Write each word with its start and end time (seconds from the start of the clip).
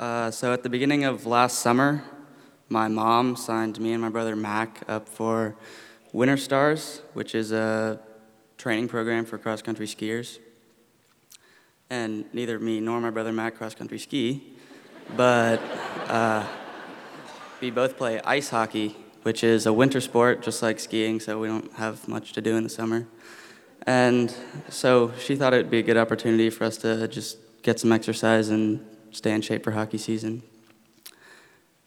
Uh, 0.00 0.30
so 0.30 0.50
at 0.50 0.62
the 0.62 0.68
beginning 0.70 1.04
of 1.04 1.26
last 1.26 1.58
summer, 1.58 2.02
my 2.70 2.88
mom 2.88 3.36
signed 3.36 3.78
me 3.78 3.92
and 3.92 4.00
my 4.00 4.08
brother 4.08 4.34
Mac 4.34 4.82
up 4.88 5.06
for 5.06 5.54
Winter 6.14 6.38
Stars, 6.38 7.02
which 7.12 7.34
is 7.34 7.52
a 7.52 8.00
training 8.56 8.88
program 8.88 9.26
for 9.26 9.36
cross 9.36 9.60
country 9.60 9.86
skiers. 9.86 10.38
And 11.90 12.24
neither 12.32 12.58
me 12.58 12.80
nor 12.80 12.98
my 12.98 13.10
brother 13.10 13.30
Mac 13.30 13.56
cross 13.56 13.74
country 13.74 13.98
ski, 13.98 14.54
but 15.18 15.60
uh, 16.08 16.46
we 17.60 17.70
both 17.70 17.98
play 17.98 18.22
ice 18.22 18.48
hockey, 18.48 18.96
which 19.24 19.44
is 19.44 19.66
a 19.66 19.72
winter 19.74 20.00
sport 20.00 20.40
just 20.40 20.62
like 20.62 20.80
skiing, 20.80 21.20
so 21.20 21.38
we 21.38 21.46
don't 21.46 21.70
have 21.74 22.08
much 22.08 22.32
to 22.32 22.40
do 22.40 22.56
in 22.56 22.64
the 22.64 22.70
summer. 22.70 23.06
And 23.86 24.34
so 24.70 25.12
she 25.18 25.36
thought 25.36 25.52
it 25.52 25.58
would 25.58 25.70
be 25.70 25.80
a 25.80 25.82
good 25.82 25.98
opportunity 25.98 26.48
for 26.48 26.64
us 26.64 26.78
to 26.78 27.06
just 27.06 27.36
get 27.62 27.78
some 27.78 27.92
exercise 27.92 28.48
and 28.48 28.82
stay 29.12 29.32
in 29.32 29.42
shape 29.42 29.64
for 29.64 29.72
hockey 29.72 29.98
season. 29.98 30.42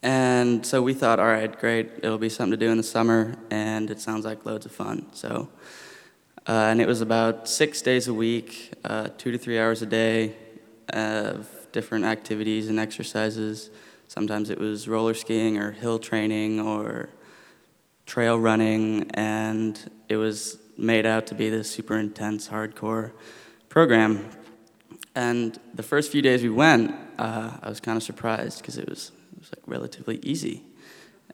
And 0.02 0.66
so 0.66 0.82
we 0.82 0.94
thought, 0.94 1.20
all 1.20 1.28
right, 1.28 1.58
great, 1.58 1.90
it'll 2.04 2.18
be 2.18 2.28
something 2.28 2.52
to 2.52 2.66
do 2.66 2.70
in 2.70 2.78
the 2.78 2.84
summer, 2.84 3.36
and 3.50 3.90
it 3.90 4.02
sounds 4.02 4.26
like 4.26 4.46
loads 4.46 4.66
of 4.66 4.74
fun. 4.74 5.06
So, 5.14 5.48
uh, 6.46 6.52
and 6.52 6.82
it 6.82 6.88
was 6.88 7.00
about 7.00 7.48
six 7.48 7.82
days 7.82 8.10
a 8.10 8.14
week, 8.14 8.74
uh, 8.84 9.08
two 9.18 9.32
to 9.32 9.38
three 9.38 9.58
hours 9.58 9.82
a 9.82 9.86
day 9.86 10.36
of 10.90 11.48
different 11.72 12.04
activities 12.04 12.68
and 12.68 12.80
exercises. 12.80 13.70
Sometimes 14.10 14.50
it 14.50 14.60
was 14.60 14.90
roller 14.90 15.14
skiing 15.14 15.58
or 15.58 15.72
hill 15.72 16.00
training 16.00 16.60
or 16.60 17.10
trail 18.06 18.38
running, 18.38 19.10
and 19.14 19.90
it 20.10 20.18
was 20.18 20.58
made 20.78 21.06
out 21.06 21.28
to 21.28 21.36
be 21.36 21.50
this 21.50 21.72
super 21.72 21.98
intense, 21.98 22.50
hardcore 22.50 23.12
program. 23.70 24.30
And 25.16 25.60
the 25.74 25.84
first 25.84 26.12
few 26.12 26.22
days 26.22 26.44
we 26.44 26.50
went, 26.50 26.96
uh, 27.20 27.52
I 27.62 27.70
was 27.70 27.80
kind 27.80 27.98
of 27.98 28.04
surprised 28.04 28.60
because 28.60 28.78
it 28.78 28.90
was, 28.90 29.12
it 29.34 29.40
was 29.40 29.52
like 29.52 29.64
relatively 29.68 30.20
easy. 30.24 30.64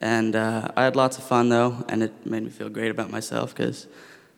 And 0.02 0.36
uh, 0.36 0.70
I 0.76 0.84
had 0.84 0.95
lots 0.95 1.17
of 1.17 1.23
fun 1.23 1.50
though, 1.50 1.86
and 1.89 2.03
it 2.03 2.26
made 2.26 2.44
me 2.44 2.50
feel 2.50 2.70
great 2.70 2.92
about 2.92 3.09
myself 3.09 3.56
because 3.56 3.88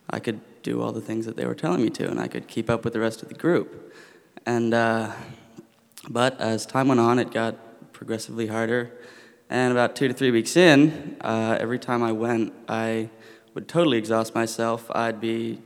I 0.10 0.20
could 0.20 0.42
do 0.64 0.82
all 0.82 0.92
the 0.92 1.02
things 1.02 1.26
that 1.26 1.38
they 1.38 1.46
were 1.46 1.56
telling 1.56 1.82
me 1.82 1.90
to, 1.92 2.10
and 2.10 2.20
I 2.20 2.28
could 2.28 2.48
keep 2.48 2.70
up 2.70 2.84
with 2.84 2.94
the 2.94 3.00
rest 3.00 3.24
of 3.24 3.30
the 3.30 3.36
group. 3.36 3.94
And 4.46 4.74
uh, 4.74 5.12
but 6.10 6.40
as 6.40 6.66
time 6.66 6.88
went 6.88 7.00
on, 7.00 7.20
it 7.20 7.32
got 7.32 7.94
progressively 7.94 8.48
harder. 8.48 8.92
And 9.50 9.72
about 9.72 9.96
two 9.96 10.08
to 10.08 10.14
three 10.14 10.32
weeks 10.32 10.56
in, 10.56 11.18
uh, 11.22 11.58
every 11.60 11.78
time 11.78 12.02
I 12.02 12.12
went, 12.12 12.54
I 12.68 13.10
would 13.54 13.68
totally 13.68 13.98
exhaust 13.98 14.34
myself. 14.34 14.90
I'd 14.96 15.20
be 15.20 15.62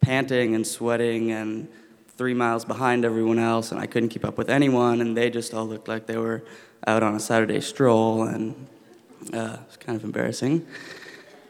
panting 0.00 0.54
and 0.54 0.66
sweating 0.66 1.32
and 1.32 1.68
three 2.16 2.34
miles 2.34 2.64
behind 2.64 3.04
everyone 3.04 3.38
else, 3.38 3.72
and 3.72 3.80
I 3.80 3.86
couldn't 3.86 4.10
keep 4.10 4.24
up 4.24 4.38
with 4.38 4.50
anyone, 4.50 5.00
and 5.00 5.16
they 5.16 5.30
just 5.30 5.54
all 5.54 5.66
looked 5.66 5.88
like 5.88 6.06
they 6.06 6.16
were 6.16 6.42
out 6.86 7.02
on 7.02 7.14
a 7.14 7.20
Saturday 7.20 7.60
stroll, 7.60 8.24
and 8.24 8.54
uh, 9.32 9.58
it 9.60 9.66
was 9.66 9.76
kind 9.78 9.96
of 9.96 10.04
embarrassing. 10.04 10.66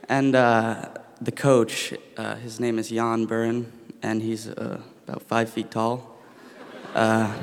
And 0.09 0.35
uh, 0.35 0.91
the 1.21 1.33
coach, 1.33 1.95
uh, 2.17 2.37
his 2.37 2.61
name 2.61 2.79
is 2.79 2.91
Jan 2.91 3.27
Buren, 3.27 3.73
and 4.03 4.23
he's 4.23 4.49
uh, 4.49 4.81
about 5.07 5.23
five 5.23 5.51
feet 5.51 5.71
tall. 5.71 6.17
Uh, 6.95 7.35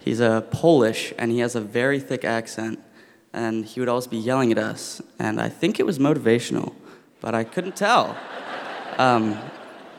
he's 0.00 0.20
a 0.20 0.46
Polish, 0.50 1.12
and 1.18 1.30
he 1.30 1.38
has 1.38 1.54
a 1.54 1.60
very 1.60 2.00
thick 2.00 2.24
accent, 2.24 2.78
and 3.32 3.64
he 3.64 3.80
would 3.80 3.88
always 3.88 4.06
be 4.06 4.18
yelling 4.18 4.52
at 4.52 4.58
us, 4.58 5.02
and 5.18 5.40
I 5.40 5.48
think 5.48 5.80
it 5.80 5.86
was 5.86 5.98
motivational 5.98 6.74
but 7.20 7.34
I 7.34 7.44
couldn't 7.44 7.76
tell 7.76 8.16
um, 8.98 9.38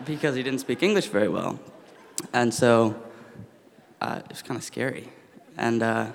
because 0.06 0.36
he 0.36 0.44
didn't 0.44 0.60
speak 0.60 0.84
English 0.84 1.08
very 1.08 1.28
well. 1.28 1.60
And 2.34 2.54
so 2.54 2.96
uh, 4.02 4.22
it 4.24 4.30
was 4.30 4.42
kind 4.42 4.58
of 4.58 4.64
scary. 4.64 5.10
And 5.58 5.82
uh, 5.82 6.12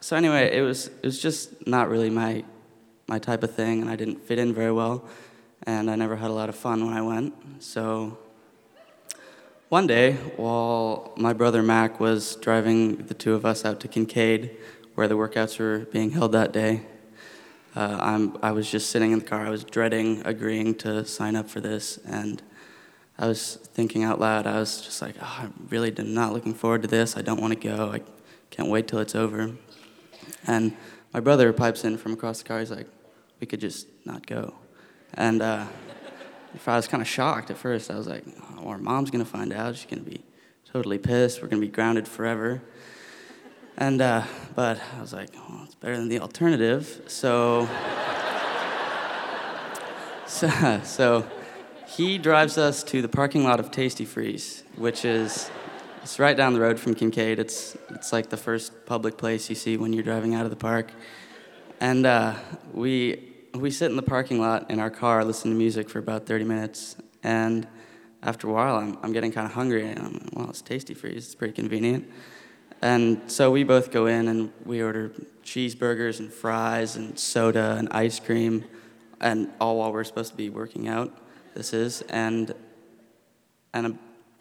so 0.00 0.16
anyway, 0.16 0.56
it 0.56 0.60
was, 0.60 0.88
it 0.88 1.04
was 1.04 1.20
just 1.20 1.66
not 1.66 1.88
really 1.88 2.10
my, 2.10 2.44
my 3.08 3.18
type 3.18 3.42
of 3.42 3.54
thing, 3.54 3.80
and 3.80 3.90
I 3.90 3.96
didn't 3.96 4.22
fit 4.22 4.38
in 4.38 4.52
very 4.52 4.72
well, 4.72 5.04
and 5.64 5.90
I 5.90 5.96
never 5.96 6.16
had 6.16 6.30
a 6.30 6.34
lot 6.34 6.48
of 6.48 6.54
fun 6.54 6.84
when 6.84 6.94
I 6.94 7.02
went. 7.02 7.34
So 7.62 8.18
one 9.70 9.86
day, 9.86 10.12
while 10.36 11.12
my 11.16 11.32
brother 11.32 11.62
Mac 11.62 11.98
was 11.98 12.36
driving 12.36 12.96
the 13.06 13.14
two 13.14 13.34
of 13.34 13.44
us 13.44 13.64
out 13.64 13.80
to 13.80 13.88
Kincaid, 13.88 14.56
where 14.94 15.08
the 15.08 15.16
workouts 15.16 15.58
were 15.58 15.80
being 15.86 16.10
held 16.10 16.32
that 16.32 16.52
day, 16.52 16.82
uh, 17.74 17.98
I'm, 18.00 18.38
I 18.40 18.52
was 18.52 18.70
just 18.70 18.90
sitting 18.90 19.10
in 19.10 19.18
the 19.18 19.24
car. 19.24 19.44
I 19.44 19.50
was 19.50 19.64
dreading 19.64 20.22
agreeing 20.24 20.76
to 20.76 21.04
sign 21.04 21.34
up 21.34 21.48
for 21.48 21.60
this, 21.60 21.98
and 22.06 22.40
I 23.16 23.28
was 23.28 23.56
thinking 23.56 24.02
out 24.02 24.20
loud. 24.20 24.46
I 24.46 24.58
was 24.58 24.80
just 24.80 25.00
like, 25.00 25.14
oh, 25.20 25.42
I 25.42 25.48
really 25.68 25.92
not 25.92 26.32
looking 26.32 26.52
forward 26.52 26.82
to 26.82 26.88
this. 26.88 27.16
I 27.16 27.22
don't 27.22 27.40
want 27.40 27.52
to 27.52 27.68
go. 27.68 27.92
I 27.92 28.00
can't 28.50 28.68
wait 28.68 28.88
till 28.88 28.98
it's 28.98 29.14
over. 29.14 29.52
And 30.46 30.76
my 31.12 31.20
brother 31.20 31.52
pipes 31.52 31.84
in 31.84 31.96
from 31.96 32.12
across 32.12 32.38
the 32.38 32.48
car. 32.48 32.58
He's 32.58 32.72
like, 32.72 32.88
we 33.40 33.46
could 33.46 33.60
just 33.60 33.86
not 34.04 34.26
go. 34.26 34.54
And 35.14 35.42
uh, 35.42 35.66
I 36.66 36.76
was 36.76 36.88
kind 36.88 37.00
of 37.00 37.06
shocked 37.06 37.50
at 37.50 37.56
first. 37.56 37.90
I 37.90 37.96
was 37.96 38.08
like, 38.08 38.24
oh, 38.58 38.68
our 38.68 38.78
mom's 38.78 39.10
going 39.10 39.24
to 39.24 39.30
find 39.30 39.52
out. 39.52 39.76
She's 39.76 39.88
going 39.88 40.04
to 40.04 40.10
be 40.10 40.24
totally 40.72 40.98
pissed. 40.98 41.40
We're 41.40 41.48
going 41.48 41.62
to 41.62 41.66
be 41.66 41.72
grounded 41.72 42.08
forever. 42.08 42.62
And, 43.76 44.00
uh, 44.00 44.24
but 44.56 44.80
I 44.96 45.00
was 45.00 45.12
like, 45.12 45.32
well, 45.34 45.62
it's 45.64 45.76
better 45.76 45.96
than 45.96 46.08
the 46.08 46.18
alternative. 46.18 47.02
So, 47.06 47.68
so, 50.26 50.80
so 50.82 51.28
he 51.86 52.18
drives 52.18 52.58
us 52.58 52.82
to 52.84 53.02
the 53.02 53.08
parking 53.08 53.44
lot 53.44 53.60
of 53.60 53.70
Tastee 53.70 54.06
Freez, 54.06 54.62
which 54.76 55.04
is 55.04 55.50
it's 56.02 56.18
right 56.18 56.36
down 56.36 56.52
the 56.52 56.60
road 56.60 56.78
from 56.78 56.94
Kincaid. 56.94 57.38
It's, 57.38 57.76
it's 57.90 58.12
like 58.12 58.28
the 58.28 58.36
first 58.36 58.84
public 58.84 59.16
place 59.16 59.48
you 59.48 59.54
see 59.54 59.76
when 59.76 59.92
you're 59.92 60.02
driving 60.02 60.34
out 60.34 60.44
of 60.44 60.50
the 60.50 60.56
park. 60.56 60.92
And 61.80 62.04
uh, 62.04 62.34
we, 62.72 63.32
we 63.54 63.70
sit 63.70 63.90
in 63.90 63.96
the 63.96 64.02
parking 64.02 64.38
lot 64.40 64.70
in 64.70 64.80
our 64.80 64.90
car, 64.90 65.24
listen 65.24 65.50
to 65.50 65.56
music 65.56 65.88
for 65.88 65.98
about 65.98 66.26
30 66.26 66.44
minutes. 66.44 66.96
And 67.22 67.66
after 68.22 68.48
a 68.48 68.52
while, 68.52 68.76
I'm, 68.76 68.98
I'm 69.02 69.12
getting 69.12 69.32
kind 69.32 69.46
of 69.46 69.54
hungry. 69.54 69.88
And 69.88 69.98
I'm, 69.98 70.28
well, 70.34 70.50
it's 70.50 70.62
Tastee 70.62 70.96
Freez, 70.96 71.16
it's 71.16 71.34
pretty 71.34 71.54
convenient. 71.54 72.10
And 72.82 73.30
so 73.30 73.50
we 73.50 73.64
both 73.64 73.90
go 73.90 74.06
in 74.06 74.28
and 74.28 74.52
we 74.66 74.82
order 74.82 75.10
cheeseburgers 75.42 76.18
and 76.18 76.30
fries 76.30 76.96
and 76.96 77.18
soda 77.18 77.76
and 77.78 77.88
ice 77.92 78.20
cream, 78.20 78.64
and 79.22 79.50
all 79.58 79.78
while 79.78 79.90
we're 79.90 80.04
supposed 80.04 80.32
to 80.32 80.36
be 80.36 80.50
working 80.50 80.86
out. 80.86 81.16
This 81.54 81.72
is 81.72 82.02
and 82.02 82.52
and 83.72 83.96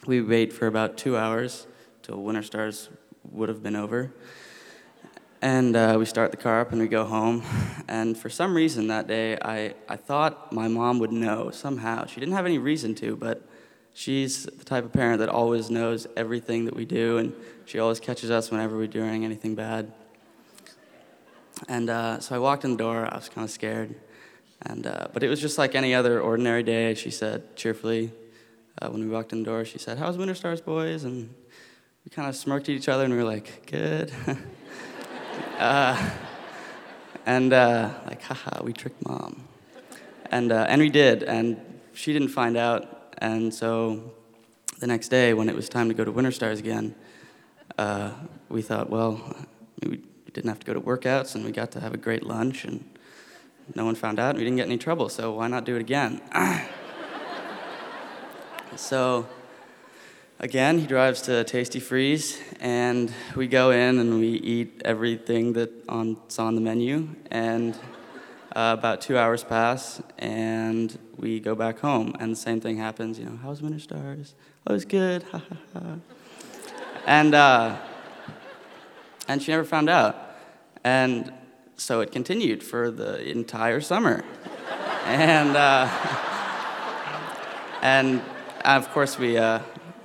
we 0.08 0.22
wait 0.22 0.52
for 0.52 0.66
about 0.66 0.98
two 0.98 1.16
hours 1.16 1.68
till 2.02 2.22
Winter 2.24 2.42
Stars 2.42 2.90
would 3.32 3.50
have 3.50 3.62
been 3.62 3.76
over. 3.76 4.12
And 5.42 5.76
uh, 5.76 5.98
we 6.00 6.06
start 6.06 6.32
the 6.32 6.38
car 6.38 6.62
up 6.62 6.72
and 6.72 6.82
we 6.82 6.88
go 6.88 7.04
home. 7.04 7.44
And 7.88 8.18
for 8.18 8.30
some 8.30 8.56
reason 8.56 8.88
that 8.88 9.08
day, 9.08 9.38
I, 9.44 9.76
I 9.90 9.96
thought 9.96 10.52
my 10.52 10.68
mom 10.68 11.00
would 11.00 11.12
know 11.12 11.52
somehow. 11.52 12.06
She 12.06 12.20
didn't 12.20 12.34
have 12.34 12.46
any 12.46 12.58
reason 12.58 12.96
to, 12.96 13.16
but 13.16 13.48
she's 13.94 14.46
the 14.46 14.64
type 14.64 14.86
of 14.86 14.94
parent 14.94 15.20
that 15.20 15.30
always 15.30 15.70
knows 15.70 16.08
everything 16.16 16.66
that 16.66 16.76
we 16.76 16.86
do, 16.86 17.18
and 17.18 17.34
she 17.66 17.78
always 17.78 18.00
catches 18.00 18.32
us 18.32 18.52
whenever 18.52 18.78
we're 18.78 18.88
doing 18.88 19.26
anything 19.26 19.54
bad. 19.54 19.92
And 21.68 21.90
uh, 21.90 22.20
so 22.22 22.36
I 22.36 22.40
walked 22.40 22.64
in 22.64 22.72
the 22.72 22.78
door. 22.78 23.08
I 23.12 23.16
was 23.16 23.30
kind 23.30 23.46
of 23.46 23.52
scared, 23.52 23.96
and 24.66 24.88
uh, 24.88 25.08
but 25.14 25.24
it 25.24 25.30
was 25.30 25.40
just 25.40 25.58
like 25.58 25.76
any 25.76 25.94
other 25.94 26.22
ordinary 26.22 26.64
day. 26.64 26.94
She 26.94 27.12
said 27.12 27.56
cheerfully 27.56 28.12
uh, 28.82 28.90
when 28.90 29.02
we 29.02 29.08
walked 29.08 29.34
in 29.34 29.40
the 29.40 29.46
door. 29.46 29.66
She 29.66 29.78
said, 29.78 29.98
"How's 29.98 30.18
Winter 30.18 30.36
Stars, 30.36 30.62
boys?" 30.62 31.04
And 31.04 31.34
we 32.06 32.10
kind 32.10 32.28
of 32.28 32.36
smirked 32.36 32.70
at 32.70 32.76
each 32.76 32.90
other, 32.90 33.04
and 33.04 33.14
we 33.14 33.20
were 33.20 33.26
like, 33.26 33.66
"Good." 33.70 34.12
Uh, 35.58 36.12
and 37.26 37.54
uh, 37.54 37.90
like, 38.06 38.22
haha, 38.22 38.62
we 38.64 38.74
tricked 38.74 39.04
mom. 39.06 39.48
And 40.26 40.52
uh, 40.52 40.66
and 40.68 40.82
we 40.82 40.90
did, 40.90 41.24
and 41.24 41.58
she 41.94 42.12
didn't 42.12 42.30
find 42.30 42.58
out 42.58 43.04
and 43.24 43.54
so 43.54 44.12
the 44.80 44.88
next 44.88 45.08
day, 45.08 45.34
when 45.34 45.48
it 45.48 45.56
was 45.56 45.70
time 45.70 45.88
to 45.88 45.94
go 45.94 46.04
to 46.04 46.12
Winter 46.12 46.32
Stars 46.32 46.60
again, 46.60 46.94
uh, 47.78 48.12
we 48.50 48.62
thought, 48.62 48.90
well, 48.90 49.38
we 49.82 50.02
didn't 50.34 50.50
have 50.50 50.60
to 50.60 50.66
go 50.66 50.74
to 50.74 50.82
workouts, 50.82 51.36
and 51.36 51.46
we 51.46 51.52
got 51.52 51.72
to 51.72 51.80
have 51.80 51.94
a 51.94 51.98
great 51.98 52.24
lunch, 52.24 52.66
and 52.66 52.84
no 53.76 53.86
one 53.86 53.96
found 53.96 54.20
out, 54.20 54.32
and 54.32 54.38
we 54.38 54.44
didn't 54.44 54.58
get 54.58 54.68
any 54.68 54.78
trouble, 54.78 55.10
so 55.10 55.34
why 55.34 55.48
not 55.48 55.66
do 55.66 55.76
it 55.76 55.82
again? 55.82 56.22
so 58.76 59.28
again, 60.40 60.78
he 60.78 60.86
drives 60.86 61.22
to 61.24 61.32
Tastee 61.44 61.82
Freez, 61.82 62.40
and 62.60 63.12
we 63.36 63.48
go 63.48 63.72
in 63.72 64.00
and 64.00 64.20
we 64.20 64.28
eat 64.28 64.82
everything 64.86 65.54
that's 65.54 65.88
on, 65.88 66.56
the 66.56 66.62
menu, 66.62 67.08
and 67.32 67.76
uh, 68.56 68.76
about 68.78 69.02
two 69.02 69.18
hours 69.18 69.44
pass, 69.44 70.02
and 70.20 70.98
we 71.18 71.40
go 71.40 71.56
back 71.56 71.80
home, 71.80 72.16
and 72.20 72.34
the 72.34 72.36
same 72.36 72.62
thing 72.62 72.78
happens. 72.78 73.18
You 73.18 73.26
know, 73.26 73.40
how's 73.42 73.62
Winter 73.62 73.80
Stars? 73.80 74.36
Oh, 74.68 74.76
it's 74.76 74.86
good. 74.86 75.26
And 77.06 77.36
uh, 77.36 77.78
and 79.28 79.42
she 79.42 79.52
never 79.52 79.64
found 79.64 79.90
out, 79.90 80.16
and 80.84 81.34
so 81.78 82.02
it 82.02 82.12
continued 82.12 82.64
for 82.64 82.92
the 82.92 83.28
entire 83.30 83.82
summer, 83.82 84.24
and 85.06 85.56
uh, 85.56 85.88
and 87.82 88.22
of 88.64 88.90
course 88.92 89.18
we 89.18 89.38
uh, 89.38 89.60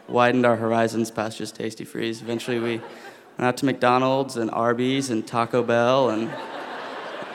widened 0.09 0.47
our 0.47 0.57
horizons 0.57 1.11
past 1.11 1.39
just 1.39 1.57
Tastee 1.57 1.87
Freez. 1.87 2.23
Eventually 2.23 2.59
we 2.59 2.81
went 3.39 3.47
out 3.47 3.57
to 3.59 3.67
McDonald's 3.67 4.37
and 4.37 4.51
Arby's 4.51 5.11
and 5.11 5.27
Taco 5.27 5.63
Bell. 5.63 6.11
And, 6.11 6.31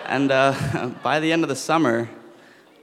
and 0.05 0.31
uh, 0.31 0.91
by 1.03 1.19
the 1.19 1.31
end 1.31 1.43
of 1.43 1.49
the 1.49 1.55
summer, 1.55 2.09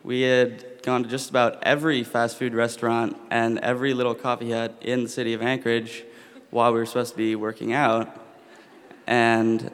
we 0.02 0.22
had 0.22 0.82
gone 0.82 1.02
to 1.02 1.08
just 1.08 1.28
about 1.28 1.62
every 1.62 2.02
fast 2.02 2.38
food 2.38 2.54
restaurant 2.54 3.16
and 3.30 3.58
every 3.58 3.92
little 3.92 4.14
coffee 4.14 4.52
hut 4.52 4.74
in 4.80 5.02
the 5.02 5.08
city 5.08 5.34
of 5.34 5.42
Anchorage 5.42 6.04
while 6.50 6.72
we 6.72 6.78
were 6.78 6.86
supposed 6.86 7.12
to 7.12 7.16
be 7.18 7.36
working 7.36 7.72
out. 7.72 8.16
And 9.06 9.70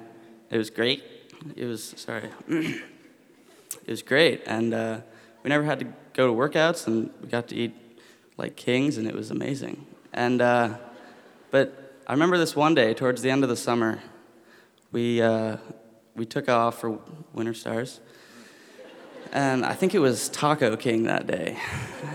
it 0.50 0.58
was 0.58 0.70
great. 0.70 1.04
It 1.54 1.64
was, 1.64 1.94
sorry, 1.96 2.30
it 2.48 2.82
was 3.86 4.02
great. 4.02 4.42
And 4.46 4.74
uh, 4.74 5.00
we 5.42 5.48
never 5.48 5.64
had 5.64 5.78
to 5.80 5.86
go 6.12 6.26
to 6.26 6.32
workouts, 6.32 6.86
and 6.86 7.10
we 7.22 7.28
got 7.28 7.48
to 7.48 7.54
eat 7.54 7.74
like 8.36 8.56
kings, 8.56 8.98
and 8.98 9.06
it 9.06 9.14
was 9.14 9.30
amazing. 9.30 9.86
And, 10.12 10.40
uh, 10.40 10.76
but 11.50 11.96
I 12.06 12.12
remember 12.12 12.38
this 12.38 12.56
one 12.56 12.74
day 12.74 12.94
towards 12.94 13.22
the 13.22 13.30
end 13.30 13.42
of 13.42 13.48
the 13.48 13.56
summer, 13.56 14.00
we, 14.92 15.20
uh, 15.20 15.56
we 16.14 16.24
took 16.24 16.48
off 16.48 16.80
for 16.80 16.98
Winter 17.32 17.54
Stars. 17.54 18.00
And 19.32 19.66
I 19.66 19.74
think 19.74 19.94
it 19.94 19.98
was 19.98 20.28
Taco 20.28 20.76
King 20.76 21.04
that 21.04 21.26
day. 21.26 21.58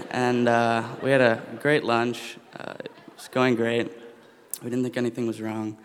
And 0.10 0.48
uh, 0.48 0.84
we 1.04 1.12
had 1.12 1.22
a 1.22 1.42
great 1.62 1.84
lunch. 1.84 2.38
Uh, 2.58 2.74
it 2.80 2.92
was 3.16 3.28
going 3.28 3.56
great. 3.56 3.92
We 4.64 4.70
didn't 4.70 4.84
think 4.84 4.98
anything 4.98 5.28
was 5.28 5.42
wrong. 5.42 5.78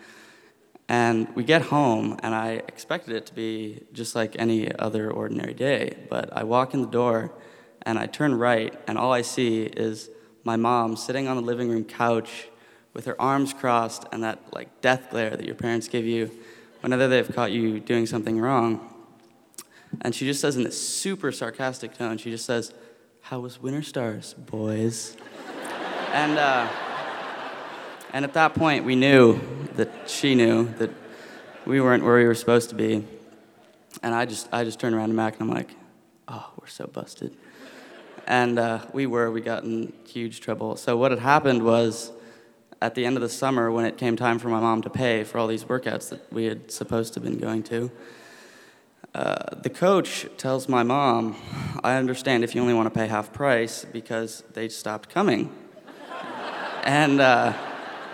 And 0.89 1.27
we 1.35 1.43
get 1.43 1.63
home, 1.63 2.17
and 2.23 2.33
I 2.33 2.61
expected 2.67 3.15
it 3.15 3.25
to 3.25 3.33
be 3.33 3.83
just 3.91 4.15
like 4.15 4.35
any 4.39 4.73
other 4.73 5.11
ordinary 5.11 5.53
day. 5.53 5.97
But 6.09 6.29
I 6.31 6.43
walk 6.43 6.73
in 6.73 6.81
the 6.81 6.87
door, 6.87 7.33
and 7.81 7.99
I 7.99 8.05
turn 8.05 8.35
right, 8.35 8.73
and 8.87 8.97
all 8.97 9.11
I 9.11 9.21
see 9.21 9.63
is 9.63 10.09
my 10.43 10.55
mom 10.55 10.95
sitting 10.95 11.27
on 11.27 11.35
the 11.35 11.41
living 11.41 11.69
room 11.69 11.83
couch 11.83 12.47
with 12.93 13.05
her 13.05 13.21
arms 13.21 13.53
crossed 13.53 14.05
and 14.11 14.23
that 14.23 14.39
like 14.53 14.81
death 14.81 15.11
glare 15.11 15.29
that 15.29 15.45
your 15.45 15.55
parents 15.55 15.87
give 15.87 16.05
you 16.05 16.31
whenever 16.81 17.07
they've 17.07 17.33
caught 17.35 17.51
you 17.51 17.79
doing 17.79 18.05
something 18.05 18.39
wrong. 18.39 18.93
And 20.01 20.15
she 20.15 20.25
just 20.25 20.41
says 20.41 20.55
in 20.55 20.63
this 20.63 20.81
super 20.81 21.31
sarcastic 21.31 21.97
tone, 21.97 22.17
she 22.17 22.31
just 22.31 22.45
says, 22.45 22.73
How 23.21 23.39
was 23.39 23.61
Winter 23.61 23.83
Stars, 23.83 24.33
boys? 24.33 25.15
and, 26.13 26.37
uh, 26.39 26.67
and 28.13 28.25
at 28.25 28.33
that 28.33 28.53
point, 28.55 28.85
we 28.85 28.95
knew 28.95 29.39
that 29.77 30.09
she 30.09 30.35
knew 30.35 30.65
that 30.79 30.89
we 31.65 31.79
weren't 31.81 32.03
where 32.03 32.17
we 32.17 32.25
were 32.25 32.35
supposed 32.35 32.69
to 32.69 32.75
be. 32.75 33.05
And 34.03 34.13
I 34.13 34.25
just, 34.25 34.49
I 34.51 34.63
just 34.63 34.79
turned 34.79 34.95
around 34.95 35.09
to 35.09 35.15
Mac 35.15 35.39
and 35.39 35.49
I'm 35.49 35.55
like, 35.55 35.69
oh, 36.27 36.51
we're 36.59 36.67
so 36.67 36.87
busted. 36.87 37.35
And 38.25 38.59
uh, 38.59 38.85
we 38.91 39.05
were, 39.05 39.31
we 39.31 39.41
got 39.41 39.63
in 39.63 39.93
huge 40.05 40.41
trouble. 40.41 40.75
So 40.75 40.97
what 40.97 41.11
had 41.11 41.19
happened 41.19 41.63
was 41.63 42.11
at 42.81 42.95
the 42.95 43.05
end 43.05 43.17
of 43.17 43.21
the 43.21 43.29
summer, 43.29 43.71
when 43.71 43.85
it 43.85 43.97
came 43.97 44.15
time 44.15 44.39
for 44.39 44.49
my 44.49 44.59
mom 44.59 44.81
to 44.81 44.89
pay 44.89 45.23
for 45.23 45.37
all 45.37 45.47
these 45.47 45.63
workouts 45.63 46.09
that 46.09 46.31
we 46.33 46.45
had 46.45 46.71
supposed 46.71 47.13
to 47.13 47.19
have 47.19 47.29
been 47.29 47.39
going 47.39 47.63
to, 47.63 47.91
uh, 49.13 49.55
the 49.61 49.69
coach 49.69 50.27
tells 50.37 50.67
my 50.67 50.83
mom, 50.83 51.35
I 51.83 51.95
understand 51.95 52.43
if 52.43 52.53
you 52.53 52.61
only 52.61 52.73
want 52.73 52.91
to 52.91 52.99
pay 52.99 53.07
half 53.07 53.31
price 53.31 53.85
because 53.85 54.43
they 54.53 54.69
stopped 54.69 55.09
coming. 55.09 55.55
and 56.83 57.21
uh, 57.21 57.53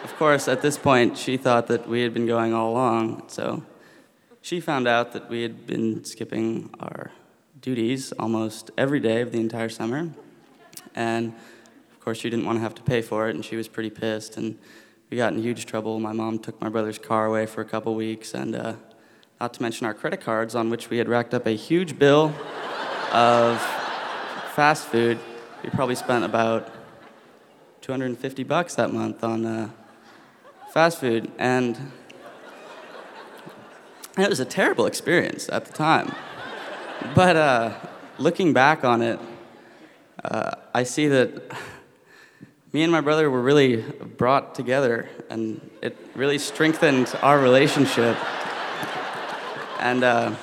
of 0.03 0.15
course, 0.17 0.47
at 0.47 0.61
this 0.61 0.77
point, 0.77 1.17
she 1.17 1.37
thought 1.37 1.67
that 1.67 1.87
we 1.87 2.01
had 2.01 2.13
been 2.13 2.27
going 2.27 2.53
all 2.53 2.71
along. 2.71 3.23
So 3.27 3.63
she 4.41 4.59
found 4.59 4.87
out 4.87 5.13
that 5.13 5.29
we 5.29 5.41
had 5.41 5.65
been 5.65 6.03
skipping 6.03 6.69
our 6.79 7.11
duties 7.61 8.11
almost 8.19 8.71
every 8.77 8.99
day 8.99 9.21
of 9.21 9.31
the 9.31 9.39
entire 9.39 9.69
summer. 9.69 10.09
And 10.93 11.33
of 11.91 11.99
course, 12.01 12.17
she 12.17 12.29
didn't 12.29 12.45
want 12.45 12.57
to 12.57 12.61
have 12.61 12.75
to 12.75 12.81
pay 12.81 13.01
for 13.01 13.29
it, 13.29 13.35
and 13.35 13.45
she 13.45 13.55
was 13.55 13.69
pretty 13.69 13.89
pissed. 13.89 14.35
And 14.35 14.59
we 15.09 15.15
got 15.15 15.31
in 15.31 15.41
huge 15.41 15.65
trouble. 15.65 15.99
My 15.99 16.11
mom 16.11 16.39
took 16.39 16.59
my 16.59 16.67
brother's 16.67 16.99
car 16.99 17.25
away 17.25 17.45
for 17.45 17.61
a 17.61 17.65
couple 17.65 17.95
weeks, 17.95 18.33
and 18.33 18.55
uh, 18.55 18.73
not 19.39 19.53
to 19.53 19.61
mention 19.61 19.87
our 19.87 19.93
credit 19.93 20.19
cards, 20.19 20.53
on 20.53 20.69
which 20.69 20.89
we 20.89 20.97
had 20.97 21.07
racked 21.07 21.33
up 21.33 21.47
a 21.47 21.55
huge 21.55 21.97
bill 21.97 22.33
of 23.13 23.61
fast 24.53 24.85
food. 24.87 25.17
We 25.63 25.69
probably 25.69 25.95
spent 25.95 26.25
about 26.25 26.69
250 27.81 28.43
bucks 28.43 28.75
that 28.75 28.91
month 28.91 29.23
on 29.23 29.45
uh, 29.45 29.69
fast 30.73 30.99
food, 30.99 31.31
and 31.37 31.77
it 34.17 34.27
was 34.27 34.39
a 34.39 34.45
terrible 34.45 34.87
experience 34.87 35.47
at 35.49 35.65
the 35.65 35.71
time. 35.71 36.11
But 37.13 37.35
uh, 37.35 37.73
looking 38.17 38.53
back 38.53 38.83
on 38.83 39.03
it, 39.03 39.19
uh, 40.23 40.55
I 40.73 40.81
see 40.81 41.07
that 41.09 41.43
me 42.73 42.81
and 42.81 42.91
my 42.91 43.01
brother 43.01 43.29
were 43.29 43.43
really 43.43 43.83
brought 44.17 44.55
together, 44.55 45.07
and 45.29 45.61
it 45.83 45.95
really 46.15 46.39
strengthened 46.39 47.15
our 47.21 47.39
relationship. 47.39 48.17
and 49.79 50.03
uh, 50.03 50.35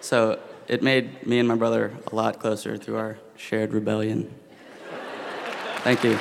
so 0.00 0.40
it 0.66 0.82
made 0.82 1.26
me 1.26 1.38
and 1.40 1.46
my 1.46 1.56
brother 1.56 1.92
a 2.10 2.14
lot 2.14 2.40
closer 2.40 2.78
through 2.78 2.96
our 2.96 3.18
shared 3.36 3.74
rebellion. 3.74 4.34
Thank 5.82 6.04
you. 6.04 6.18